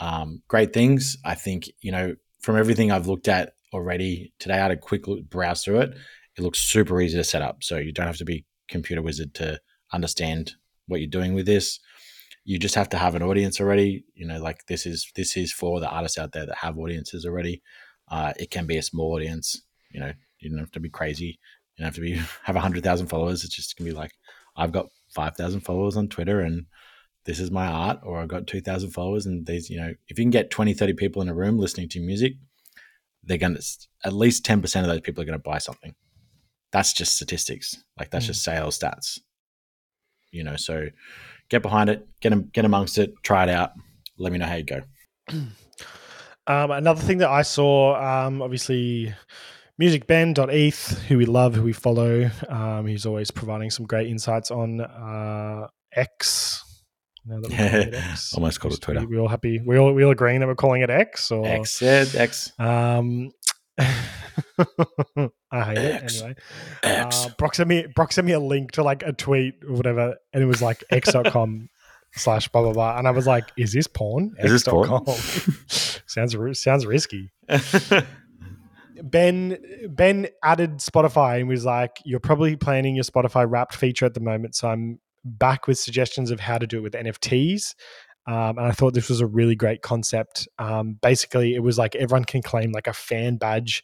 um, 0.00 0.42
great 0.48 0.72
things. 0.72 1.16
I 1.24 1.34
think 1.34 1.70
you 1.80 1.90
know 1.90 2.14
from 2.40 2.56
everything 2.56 2.92
I've 2.92 3.06
looked 3.06 3.28
at 3.28 3.54
already 3.72 4.32
today. 4.38 4.54
I 4.54 4.58
had 4.58 4.70
a 4.70 4.76
quick 4.76 5.08
look, 5.08 5.28
browse 5.28 5.64
through 5.64 5.80
it. 5.80 5.96
It 6.36 6.42
looks 6.42 6.60
super 6.60 7.00
easy 7.00 7.16
to 7.16 7.24
set 7.24 7.42
up, 7.42 7.62
so 7.62 7.78
you 7.78 7.92
don't 7.92 8.06
have 8.06 8.18
to 8.18 8.24
be 8.24 8.44
computer 8.68 9.02
wizard 9.02 9.34
to 9.34 9.60
understand 9.92 10.54
what 10.86 11.00
you're 11.00 11.08
doing 11.08 11.34
with 11.34 11.46
this. 11.46 11.80
You 12.44 12.58
just 12.58 12.74
have 12.74 12.90
to 12.90 12.98
have 12.98 13.14
an 13.14 13.22
audience 13.22 13.60
already. 13.60 14.04
You 14.14 14.26
know, 14.26 14.38
like 14.38 14.66
this 14.66 14.84
is 14.84 15.10
this 15.16 15.36
is 15.36 15.52
for 15.52 15.80
the 15.80 15.88
artists 15.88 16.18
out 16.18 16.32
there 16.32 16.46
that 16.46 16.56
have 16.56 16.78
audiences 16.78 17.24
already. 17.24 17.62
Uh, 18.08 18.34
it 18.38 18.50
can 18.50 18.66
be 18.66 18.76
a 18.76 18.82
small 18.82 19.14
audience. 19.14 19.62
You 19.90 20.00
know, 20.00 20.12
you 20.38 20.50
don't 20.50 20.58
have 20.58 20.72
to 20.72 20.80
be 20.80 20.90
crazy 20.90 21.38
you 21.76 21.82
don't 21.82 21.86
have 21.86 21.94
to 21.94 22.00
be 22.00 22.12
have 22.44 22.56
hundred 22.56 22.84
thousand 22.84 23.06
followers. 23.08 23.44
It's 23.44 23.54
just 23.54 23.76
gonna 23.76 23.90
be 23.90 23.96
like 23.96 24.12
I've 24.56 24.72
got 24.72 24.86
five 25.14 25.36
thousand 25.36 25.60
followers 25.60 25.96
on 25.96 26.08
Twitter 26.08 26.40
and 26.40 26.66
this 27.24 27.40
is 27.40 27.50
my 27.50 27.66
art, 27.66 28.00
or 28.02 28.20
I've 28.20 28.28
got 28.28 28.46
2,000 28.46 28.90
followers. 28.90 29.24
And 29.24 29.46
these, 29.46 29.70
you 29.70 29.78
know, 29.78 29.94
if 30.08 30.18
you 30.18 30.24
can 30.24 30.30
get 30.30 30.50
20, 30.50 30.74
30 30.74 30.92
people 30.92 31.22
in 31.22 31.30
a 31.30 31.34
room 31.34 31.58
listening 31.58 31.88
to 31.88 32.00
music, 32.00 32.34
they're 33.22 33.38
going 33.38 33.54
to, 33.56 33.62
at 34.04 34.12
least 34.12 34.44
10% 34.44 34.80
of 34.82 34.88
those 34.88 35.00
people 35.00 35.22
are 35.22 35.24
going 35.24 35.38
to 35.38 35.42
buy 35.42 35.56
something. 35.56 35.94
That's 36.70 36.92
just 36.92 37.16
statistics. 37.16 37.82
Like 37.98 38.10
that's 38.10 38.26
Mm. 38.26 38.28
just 38.28 38.42
sales 38.44 38.78
stats. 38.78 39.20
You 40.32 40.44
know, 40.44 40.56
so 40.56 40.88
get 41.48 41.62
behind 41.62 41.88
it, 41.88 42.06
get, 42.20 42.52
get 42.52 42.66
amongst 42.66 42.98
it, 42.98 43.14
try 43.22 43.44
it 43.44 43.48
out. 43.48 43.70
Let 44.18 44.30
me 44.30 44.36
know 44.38 44.46
how 44.46 44.56
you 44.56 44.64
go. 44.64 44.82
Um, 46.46 46.72
another 46.72 47.00
thing 47.00 47.16
that 47.18 47.30
I 47.30 47.40
saw, 47.40 47.96
um, 47.96 48.42
obviously, 48.42 49.14
musicben.eth, 49.80 51.02
who 51.04 51.18
we 51.18 51.26
love, 51.26 51.54
who 51.54 51.62
we 51.62 51.72
follow. 51.72 52.30
Um, 52.48 52.86
he's 52.86 53.06
always 53.06 53.30
providing 53.30 53.70
some 53.70 53.86
great 53.86 54.08
insights 54.08 54.50
on 54.50 54.80
uh, 54.80 55.68
X. 55.94 56.60
Now 57.26 57.40
that 57.40 57.50
we're 57.50 57.80
it 57.88 57.94
X. 58.12 58.34
Almost 58.34 58.60
called 58.60 58.74
it 58.74 58.80
Twitter. 58.80 59.06
We 59.06 59.18
all 59.18 59.28
happy. 59.28 59.60
We 59.64 59.78
all 59.78 59.92
we 59.94 60.04
all 60.04 60.10
agreeing 60.10 60.40
that 60.40 60.46
we're 60.46 60.54
calling 60.54 60.82
it 60.82 60.90
X 60.90 61.30
or 61.30 61.46
X, 61.46 61.80
yeah, 61.80 62.04
X. 62.14 62.52
Um, 62.58 63.30
I 63.78 65.64
hate 65.64 65.78
X. 65.78 66.16
it 66.16 66.22
anyway. 66.22 66.34
X. 66.82 67.26
Uh, 67.26 67.28
Brok 67.38 67.54
sent 67.54 67.68
me 67.68 67.86
Brok 67.94 68.12
sent 68.12 68.26
me 68.26 68.32
a 68.32 68.40
link 68.40 68.72
to 68.72 68.82
like 68.82 69.02
a 69.02 69.12
tweet 69.12 69.54
or 69.66 69.74
whatever, 69.74 70.16
and 70.32 70.42
it 70.42 70.46
was 70.46 70.60
like 70.60 70.84
x.com 70.90 71.68
slash 72.14 72.48
blah 72.48 72.62
blah 72.62 72.72
blah, 72.72 72.98
and 72.98 73.08
I 73.08 73.10
was 73.10 73.26
like, 73.26 73.50
"Is 73.56 73.72
this 73.72 73.86
porn? 73.86 74.34
Is 74.38 74.50
this 74.52 74.64
porn? 74.64 74.90
Sounds 76.06 76.36
ri- 76.36 76.54
sounds 76.54 76.84
risky." 76.84 77.30
Ben 79.02 79.58
Ben 79.90 80.28
added 80.42 80.78
Spotify 80.78 81.40
and 81.40 81.48
was 81.48 81.64
like, 81.64 81.92
"You're 82.04 82.20
probably 82.20 82.56
planning 82.56 82.94
your 82.94 83.04
Spotify 83.04 83.46
Wrapped 83.48 83.74
feature 83.74 84.06
at 84.06 84.14
the 84.14 84.20
moment, 84.20 84.54
so 84.54 84.68
I'm 84.68 85.00
back 85.24 85.66
with 85.66 85.78
suggestions 85.78 86.30
of 86.30 86.40
how 86.40 86.58
to 86.58 86.66
do 86.66 86.78
it 86.78 86.82
with 86.82 86.94
NFTs." 86.94 87.74
Um, 88.26 88.56
and 88.58 88.60
I 88.60 88.70
thought 88.70 88.94
this 88.94 89.08
was 89.10 89.20
a 89.20 89.26
really 89.26 89.54
great 89.54 89.82
concept. 89.82 90.48
Um, 90.58 90.98
basically, 91.02 91.54
it 91.54 91.62
was 91.62 91.76
like 91.78 91.94
everyone 91.94 92.24
can 92.24 92.40
claim 92.42 92.72
like 92.72 92.86
a 92.86 92.92
fan 92.94 93.36
badge 93.36 93.82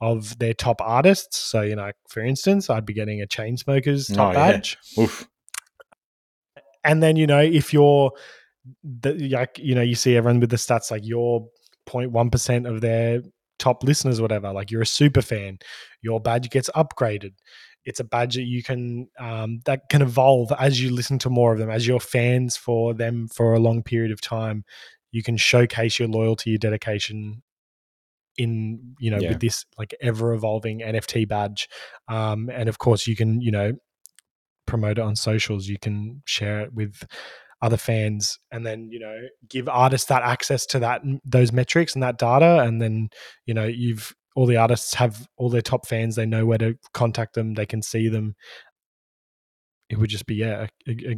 of 0.00 0.38
their 0.38 0.54
top 0.54 0.80
artists. 0.80 1.38
So, 1.38 1.62
you 1.62 1.74
know, 1.74 1.90
for 2.08 2.20
instance, 2.20 2.68
I'd 2.70 2.84
be 2.86 2.92
getting 2.94 3.22
a 3.22 3.26
Chainsmokers 3.26 4.14
top 4.14 4.28
Oh, 4.28 4.38
yeah. 4.38 4.52
badge 4.52 4.76
Oof. 4.98 5.26
and 6.84 7.02
then 7.02 7.16
you 7.16 7.26
know 7.26 7.40
if 7.40 7.72
you're 7.72 8.12
the, 8.84 9.14
like 9.30 9.58
you 9.58 9.74
know 9.74 9.82
you 9.82 9.94
see 9.94 10.16
everyone 10.16 10.40
with 10.40 10.50
the 10.50 10.56
stats 10.56 10.90
like 10.90 11.02
you're 11.04 11.46
0.1% 11.88 12.68
of 12.68 12.80
their 12.80 13.22
top 13.58 13.82
listeners 13.82 14.20
whatever 14.20 14.52
like 14.52 14.70
you're 14.70 14.82
a 14.82 14.86
super 14.86 15.22
fan 15.22 15.58
your 16.02 16.20
badge 16.20 16.48
gets 16.50 16.70
upgraded. 16.76 17.32
It's 17.84 18.00
a 18.00 18.04
badge 18.04 18.34
that 18.34 18.42
you 18.42 18.62
can 18.62 19.08
um, 19.18 19.60
that 19.64 19.88
can 19.88 20.02
evolve 20.02 20.52
as 20.58 20.80
you 20.80 20.90
listen 20.94 21.18
to 21.20 21.30
more 21.30 21.52
of 21.52 21.58
them 21.58 21.70
as 21.70 21.86
you're 21.86 22.00
fans 22.00 22.56
for 22.56 22.92
them 22.94 23.28
for 23.28 23.54
a 23.54 23.58
long 23.58 23.82
period 23.82 24.12
of 24.12 24.20
time. 24.20 24.64
You 25.10 25.22
can 25.22 25.36
showcase 25.36 25.98
your 25.98 26.08
loyalty 26.08 26.50
your 26.50 26.58
dedication 26.58 27.42
in 28.36 28.94
you 29.00 29.10
know 29.10 29.18
Yeah. 29.18 29.30
with 29.30 29.40
this 29.40 29.64
like 29.78 29.94
ever 30.00 30.32
evolving 30.34 30.80
nft 30.80 31.28
badge. 31.28 31.68
Um, 32.08 32.50
and 32.52 32.68
of 32.68 32.78
course 32.78 33.06
you 33.06 33.16
can 33.16 33.40
you 33.40 33.50
know 33.50 33.72
promote 34.66 34.98
it 34.98 35.02
on 35.02 35.16
socials. 35.16 35.66
You 35.66 35.78
can 35.78 36.22
share 36.26 36.60
it 36.60 36.74
with 36.74 37.02
other 37.60 37.76
fans 37.76 38.38
and 38.52 38.64
then 38.64 38.88
you 38.90 39.00
know 39.00 39.16
give 39.48 39.68
artists 39.68 40.06
that 40.08 40.22
access 40.22 40.64
to 40.64 40.78
that 40.78 41.02
those 41.24 41.52
metrics 41.52 41.94
and 41.94 42.02
that 42.02 42.18
data 42.18 42.60
and 42.60 42.80
then 42.80 43.08
you 43.46 43.54
know 43.54 43.64
you've 43.64 44.14
all 44.36 44.46
the 44.46 44.56
artists 44.56 44.94
have 44.94 45.26
all 45.36 45.50
their 45.50 45.62
top 45.62 45.86
fans 45.86 46.14
they 46.14 46.26
know 46.26 46.46
where 46.46 46.58
to 46.58 46.78
contact 46.94 47.34
them 47.34 47.54
they 47.54 47.66
can 47.66 47.82
see 47.82 48.08
them 48.08 48.36
it 49.90 49.98
would 49.98 50.10
just 50.10 50.26
be 50.26 50.36
yeah 50.36 50.66
a, 50.86 50.90
a, 50.92 51.16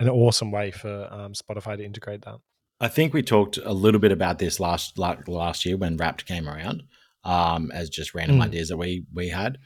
an 0.00 0.08
awesome 0.10 0.50
way 0.50 0.70
for 0.70 1.08
um, 1.10 1.32
spotify 1.32 1.76
to 1.76 1.84
integrate 1.84 2.22
that 2.22 2.36
I 2.80 2.88
think 2.88 3.14
we 3.14 3.22
talked 3.22 3.58
a 3.58 3.72
little 3.72 4.00
bit 4.00 4.10
about 4.10 4.40
this 4.40 4.58
last 4.58 4.98
like 4.98 5.28
last 5.28 5.64
year 5.64 5.76
when 5.76 5.96
Wrapped 5.96 6.26
came 6.26 6.48
around, 6.48 6.82
um, 7.22 7.70
as 7.70 7.88
just 7.88 8.12
random 8.12 8.38
Mm. 8.38 8.46
ideas 8.46 8.70
that 8.70 8.76
we 8.76 9.04
we 9.14 9.28
had. 9.28 9.58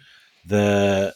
The 0.45 1.15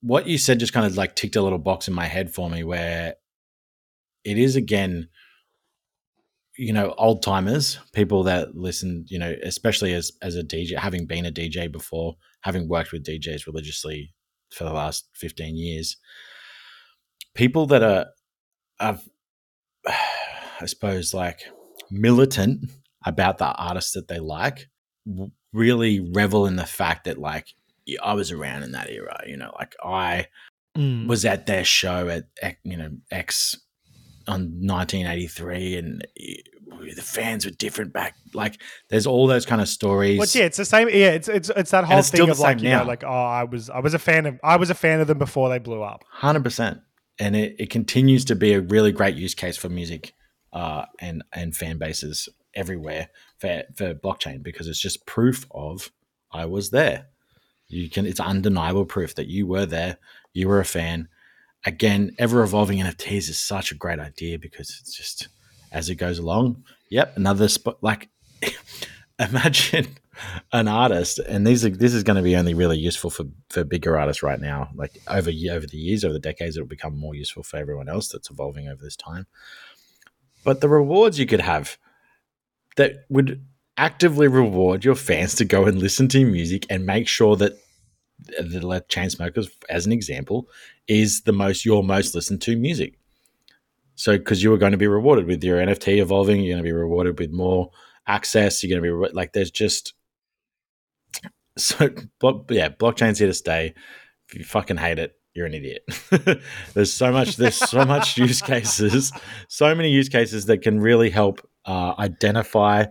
what 0.00 0.28
you 0.28 0.38
said 0.38 0.60
just 0.60 0.72
kind 0.72 0.86
of 0.86 0.96
like 0.96 1.16
ticked 1.16 1.34
a 1.34 1.42
little 1.42 1.58
box 1.58 1.88
in 1.88 1.94
my 1.94 2.06
head 2.06 2.32
for 2.32 2.48
me, 2.48 2.62
where 2.62 3.16
it 4.24 4.38
is 4.38 4.56
again, 4.56 5.08
you 6.56 6.72
know, 6.72 6.94
old 6.98 7.22
timers, 7.22 7.78
people 7.92 8.22
that 8.24 8.56
listen, 8.56 9.04
you 9.08 9.18
know, 9.18 9.34
especially 9.42 9.92
as 9.92 10.12
as 10.22 10.36
a 10.36 10.42
DJ, 10.42 10.76
having 10.76 11.06
been 11.06 11.26
a 11.26 11.32
DJ 11.32 11.70
before, 11.70 12.16
having 12.42 12.68
worked 12.68 12.92
with 12.92 13.04
DJs 13.04 13.46
religiously 13.46 14.14
for 14.50 14.64
the 14.64 14.72
last 14.72 15.08
fifteen 15.14 15.56
years, 15.56 15.96
people 17.34 17.66
that 17.66 17.82
are, 17.82 18.06
are 18.80 18.98
I 20.60 20.66
suppose, 20.66 21.12
like 21.12 21.42
militant 21.90 22.70
about 23.04 23.38
the 23.38 23.52
artists 23.52 23.92
that 23.92 24.08
they 24.08 24.18
like, 24.18 24.68
really 25.52 26.00
revel 26.00 26.46
in 26.46 26.56
the 26.56 26.64
fact 26.64 27.04
that, 27.04 27.18
like, 27.18 27.48
I 28.02 28.14
was 28.14 28.32
around 28.32 28.62
in 28.62 28.72
that 28.72 28.90
era. 28.90 29.20
You 29.26 29.36
know, 29.36 29.52
like 29.58 29.74
I 29.82 30.28
mm. 30.76 31.06
was 31.06 31.24
at 31.24 31.46
their 31.46 31.64
show 31.64 32.08
at 32.08 32.56
you 32.62 32.76
know 32.76 32.90
X 33.10 33.56
on 34.26 34.66
1983, 34.66 35.76
and 35.76 36.06
eh, 36.20 36.34
the 36.94 37.02
fans 37.02 37.44
were 37.44 37.50
different 37.50 37.92
back. 37.92 38.16
Like, 38.32 38.60
there's 38.88 39.06
all 39.06 39.26
those 39.26 39.46
kind 39.46 39.60
of 39.60 39.68
stories. 39.68 40.18
Well, 40.18 40.28
yeah, 40.32 40.44
it's 40.44 40.56
the 40.56 40.64
same. 40.64 40.88
Yeah, 40.88 41.10
it's 41.10 41.28
it's 41.28 41.50
it's 41.50 41.70
that 41.70 41.84
whole 41.84 41.98
it's 41.98 42.10
thing 42.10 42.28
of 42.28 42.38
like 42.38 42.60
you 42.60 42.70
know, 42.70 42.78
now. 42.78 42.84
like 42.86 43.04
oh, 43.04 43.08
I 43.08 43.44
was 43.44 43.70
I 43.70 43.80
was 43.80 43.94
a 43.94 43.98
fan 43.98 44.26
of 44.26 44.38
I 44.42 44.56
was 44.56 44.70
a 44.70 44.74
fan 44.74 45.00
of 45.00 45.06
them 45.06 45.18
before 45.18 45.48
they 45.48 45.58
blew 45.58 45.82
up. 45.82 46.04
Hundred 46.10 46.44
percent, 46.44 46.80
and 47.18 47.36
it, 47.36 47.56
it 47.58 47.70
continues 47.70 48.24
to 48.26 48.34
be 48.34 48.52
a 48.52 48.60
really 48.60 48.92
great 48.92 49.16
use 49.16 49.34
case 49.34 49.56
for 49.56 49.68
music 49.68 50.14
uh, 50.52 50.86
and 51.00 51.22
and 51.32 51.54
fan 51.54 51.78
bases 51.78 52.28
everywhere 52.54 53.08
for 53.38 53.62
for 53.74 53.94
blockchain 53.94 54.42
because 54.42 54.68
it's 54.68 54.80
just 54.80 55.06
proof 55.06 55.46
of 55.50 55.90
I 56.32 56.46
was 56.46 56.70
there. 56.70 57.06
You 57.68 57.90
can 57.90 58.06
it's 58.06 58.20
undeniable 58.20 58.84
proof 58.84 59.14
that 59.16 59.26
you 59.26 59.46
were 59.46 59.66
there, 59.66 59.98
you 60.32 60.48
were 60.48 60.60
a 60.60 60.64
fan. 60.64 61.08
Again, 61.64 62.14
ever 62.18 62.42
evolving 62.42 62.78
NFTs 62.78 63.28
is 63.30 63.38
such 63.38 63.72
a 63.72 63.74
great 63.74 63.98
idea 63.98 64.38
because 64.38 64.76
it's 64.80 64.94
just 64.94 65.28
as 65.72 65.88
it 65.88 65.96
goes 65.96 66.18
along. 66.18 66.64
Yep, 66.90 67.16
another 67.16 67.48
spot 67.48 67.78
like 67.82 68.08
imagine 69.18 69.88
an 70.52 70.68
artist, 70.68 71.18
and 71.18 71.46
these 71.46 71.64
are 71.64 71.70
this 71.70 71.94
is 71.94 72.02
going 72.02 72.16
to 72.16 72.22
be 72.22 72.36
only 72.36 72.54
really 72.54 72.78
useful 72.78 73.10
for 73.10 73.24
for 73.48 73.64
bigger 73.64 73.98
artists 73.98 74.22
right 74.22 74.40
now. 74.40 74.68
Like 74.74 74.92
over 75.08 75.30
over 75.50 75.66
the 75.66 75.76
years, 75.76 76.04
over 76.04 76.12
the 76.12 76.20
decades, 76.20 76.56
it'll 76.56 76.68
become 76.68 76.98
more 76.98 77.14
useful 77.14 77.42
for 77.42 77.56
everyone 77.56 77.88
else 77.88 78.08
that's 78.08 78.30
evolving 78.30 78.68
over 78.68 78.82
this 78.82 78.96
time. 78.96 79.26
But 80.44 80.60
the 80.60 80.68
rewards 80.68 81.18
you 81.18 81.26
could 81.26 81.40
have 81.40 81.78
that 82.76 83.04
would 83.08 83.44
actively 83.76 84.28
reward 84.28 84.84
your 84.84 84.94
fans 84.94 85.34
to 85.36 85.44
go 85.44 85.64
and 85.64 85.78
listen 85.78 86.08
to 86.08 86.24
music 86.24 86.66
and 86.70 86.86
make 86.86 87.08
sure 87.08 87.36
that 87.36 87.54
the 88.18 88.66
let 88.66 88.88
Chainsmokers, 88.88 89.48
as 89.68 89.86
an 89.86 89.92
example, 89.92 90.48
is 90.88 91.22
the 91.22 91.32
most 91.32 91.64
your 91.64 91.82
most 91.82 92.14
listened 92.14 92.42
to 92.42 92.56
music. 92.56 92.98
So, 93.96 94.18
because 94.18 94.42
you 94.42 94.52
are 94.52 94.58
going 94.58 94.72
to 94.72 94.78
be 94.78 94.88
rewarded 94.88 95.26
with 95.26 95.42
your 95.44 95.58
NFT 95.58 96.00
evolving, 96.00 96.40
you're 96.40 96.54
going 96.54 96.64
to 96.64 96.68
be 96.68 96.72
rewarded 96.72 97.18
with 97.18 97.30
more 97.30 97.70
access. 98.06 98.62
You're 98.62 98.78
going 98.78 98.90
to 98.90 99.06
be 99.08 99.14
like, 99.14 99.32
there's 99.32 99.50
just 99.50 99.94
so 101.58 101.90
blo- 102.20 102.44
yeah, 102.50 102.68
blockchain's 102.68 103.18
here 103.18 103.28
to 103.28 103.34
stay. 103.34 103.74
If 104.28 104.38
you 104.38 104.44
fucking 104.44 104.78
hate 104.78 104.98
it, 104.98 105.14
you're 105.34 105.46
an 105.46 105.54
idiot. 105.54 105.82
there's 106.74 106.92
so 106.92 107.12
much. 107.12 107.36
There's 107.36 107.56
so 107.56 107.84
much 107.84 108.16
use 108.18 108.40
cases. 108.40 109.12
So 109.48 109.74
many 109.74 109.90
use 109.90 110.08
cases 110.08 110.46
that 110.46 110.58
can 110.58 110.80
really 110.80 111.10
help 111.10 111.46
uh, 111.66 111.94
identify 111.98 112.86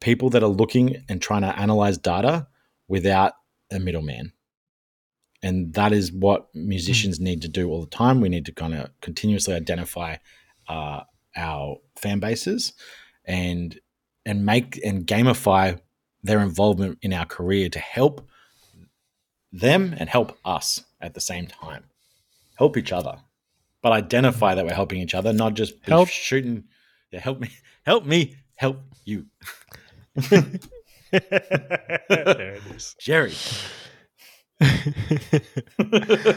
people 0.00 0.30
that 0.30 0.42
are 0.42 0.48
looking 0.48 1.04
and 1.08 1.20
trying 1.20 1.42
to 1.42 1.58
analyze 1.58 1.98
data 1.98 2.46
without 2.88 3.32
a 3.70 3.78
middleman. 3.78 4.32
And 5.42 5.74
that 5.74 5.92
is 5.92 6.10
what 6.12 6.48
musicians 6.54 7.20
need 7.20 7.42
to 7.42 7.48
do 7.48 7.68
all 7.70 7.80
the 7.82 7.90
time. 7.90 8.20
We 8.20 8.28
need 8.28 8.46
to 8.46 8.52
kind 8.52 8.74
of 8.74 8.90
continuously 9.00 9.54
identify 9.54 10.16
uh, 10.68 11.02
our 11.36 11.76
fan 11.96 12.18
bases 12.20 12.72
and 13.24 13.78
and 14.24 14.44
make 14.44 14.80
and 14.84 15.06
gamify 15.06 15.78
their 16.22 16.40
involvement 16.40 16.98
in 17.02 17.12
our 17.12 17.26
career 17.26 17.68
to 17.68 17.78
help 17.78 18.26
them 19.52 19.94
and 19.98 20.08
help 20.08 20.36
us 20.44 20.84
at 21.00 21.14
the 21.14 21.20
same 21.20 21.46
time. 21.46 21.84
Help 22.56 22.76
each 22.76 22.90
other, 22.90 23.18
but 23.82 23.92
identify 23.92 24.54
that 24.54 24.64
we're 24.64 24.74
helping 24.74 25.00
each 25.00 25.14
other, 25.14 25.32
not 25.32 25.54
just 25.54 25.74
Help- 25.82 26.08
shooting. 26.08 26.64
Yeah, 27.12 27.20
help 27.20 27.38
me, 27.40 27.50
help 27.84 28.04
me, 28.04 28.36
help 28.56 28.80
you, 29.04 29.26
there 31.10 32.54
it 32.54 32.62
is. 32.74 32.94
Jerry. 33.00 33.34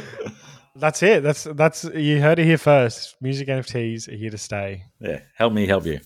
That's 0.75 1.03
it. 1.03 1.23
That's 1.23 1.43
that's 1.43 1.83
you 1.83 2.21
heard 2.21 2.39
it 2.39 2.45
here 2.45 2.57
first. 2.57 3.15
Music 3.21 3.47
NFTs 3.47 4.07
are 4.07 4.15
here 4.15 4.29
to 4.29 4.38
stay. 4.38 4.83
yeah, 5.01 5.19
help 5.35 5.51
me, 5.51 5.65
help 5.67 5.85
you. 5.85 5.99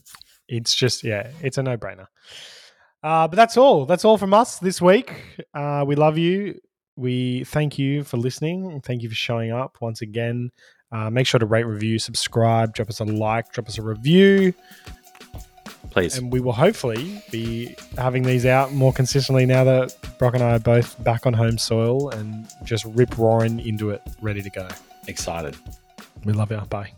It's 0.48 0.74
just 0.74 1.04
yeah, 1.04 1.30
it's 1.42 1.58
a 1.58 1.64
no 1.64 1.78
brainer. 1.78 2.08
Uh, 3.04 3.28
but 3.28 3.36
that's 3.36 3.58
all. 3.58 3.86
That's 3.86 4.06
all 4.06 4.18
from 4.18 4.34
us 4.34 4.60
this 4.60 4.82
week. 4.82 5.14
Uh, 5.54 5.84
we 5.86 5.96
love 5.96 6.18
you. 6.18 6.60
We 6.96 7.44
thank 7.44 7.78
you 7.78 8.04
for 8.04 8.18
listening. 8.18 8.82
Thank 8.82 9.04
you 9.04 9.10
for 9.10 9.16
showing 9.16 9.52
up 9.52 9.78
once 9.82 10.02
again. 10.02 10.50
Uh, 10.92 11.10
make 11.10 11.28
sure 11.28 11.40
to 11.40 11.46
rate, 11.46 11.66
review, 11.66 12.00
subscribe, 12.00 12.74
drop 12.74 12.90
us 12.90 13.00
a 13.00 13.04
like, 13.04 13.52
drop 13.52 13.68
us 13.68 13.78
a 13.78 13.82
review, 13.82 14.54
Please. 15.94 16.18
and 16.18 16.32
we 16.32 16.40
will 16.40 16.54
hopefully 16.54 17.24
be 17.32 17.76
having 17.98 18.24
these 18.24 18.46
out 18.46 18.74
more 18.74 18.92
consistently 18.92 19.46
now 19.46 19.64
that 19.64 19.96
Brok 20.18 20.34
and 20.34 20.44
I 20.44 20.56
are 20.56 20.60
both 20.60 21.02
back 21.04 21.28
on 21.28 21.34
home 21.34 21.58
soil 21.60 22.10
and 22.10 22.48
just 22.64 22.84
rip 22.86 23.18
roaring 23.18 23.60
into 23.60 23.92
it, 23.92 24.02
ready 24.20 24.42
to 24.42 24.50
go. 24.50 24.68
Excited. 25.08 25.56
We 26.26 26.34
love 26.34 26.52
you. 26.52 26.58
Bye. 26.62 26.92